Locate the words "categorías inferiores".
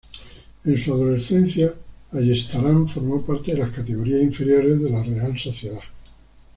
3.69-4.81